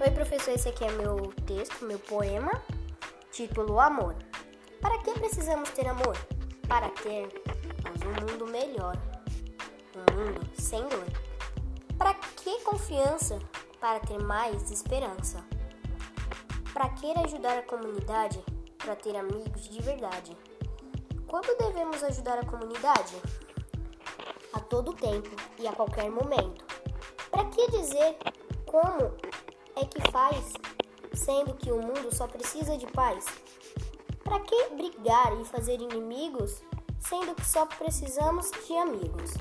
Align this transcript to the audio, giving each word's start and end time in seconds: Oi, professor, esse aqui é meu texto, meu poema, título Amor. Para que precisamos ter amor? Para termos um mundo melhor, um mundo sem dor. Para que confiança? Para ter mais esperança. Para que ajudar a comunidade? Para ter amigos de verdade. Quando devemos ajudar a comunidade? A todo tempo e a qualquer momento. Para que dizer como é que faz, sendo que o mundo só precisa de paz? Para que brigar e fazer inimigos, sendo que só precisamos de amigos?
Oi, 0.00 0.12
professor, 0.12 0.52
esse 0.52 0.68
aqui 0.68 0.84
é 0.84 0.92
meu 0.92 1.32
texto, 1.44 1.84
meu 1.84 1.98
poema, 1.98 2.52
título 3.32 3.80
Amor. 3.80 4.14
Para 4.80 4.96
que 4.98 5.10
precisamos 5.10 5.70
ter 5.70 5.88
amor? 5.88 6.16
Para 6.68 6.88
termos 6.90 7.34
um 8.06 8.30
mundo 8.30 8.46
melhor, 8.46 8.96
um 9.96 10.14
mundo 10.14 10.40
sem 10.54 10.86
dor. 10.86 11.04
Para 11.98 12.14
que 12.14 12.60
confiança? 12.60 13.40
Para 13.80 13.98
ter 13.98 14.22
mais 14.22 14.70
esperança. 14.70 15.44
Para 16.72 16.90
que 16.90 17.12
ajudar 17.18 17.58
a 17.58 17.62
comunidade? 17.62 18.40
Para 18.78 18.94
ter 18.94 19.16
amigos 19.16 19.68
de 19.68 19.82
verdade. 19.82 20.36
Quando 21.26 21.58
devemos 21.58 22.04
ajudar 22.04 22.38
a 22.38 22.46
comunidade? 22.46 23.16
A 24.52 24.60
todo 24.60 24.92
tempo 24.92 25.30
e 25.58 25.66
a 25.66 25.72
qualquer 25.72 26.08
momento. 26.08 26.64
Para 27.32 27.46
que 27.46 27.68
dizer 27.72 28.16
como 28.64 29.27
é 29.80 29.84
que 29.84 30.10
faz, 30.10 30.52
sendo 31.14 31.54
que 31.54 31.70
o 31.70 31.80
mundo 31.80 32.14
só 32.14 32.26
precisa 32.26 32.76
de 32.76 32.86
paz? 32.86 33.24
Para 34.24 34.40
que 34.40 34.70
brigar 34.70 35.40
e 35.40 35.44
fazer 35.44 35.80
inimigos, 35.80 36.60
sendo 36.98 37.34
que 37.34 37.46
só 37.46 37.64
precisamos 37.64 38.50
de 38.66 38.76
amigos? 38.76 39.34